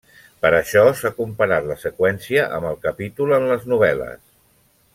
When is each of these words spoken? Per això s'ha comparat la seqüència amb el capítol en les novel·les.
Per 0.43 0.49
això 0.59 0.85
s'ha 1.01 1.11
comparat 1.17 1.67
la 1.73 1.77
seqüència 1.83 2.47
amb 2.59 2.71
el 2.71 2.81
capítol 2.87 3.35
en 3.39 3.47
les 3.53 3.69
novel·les. 3.75 4.21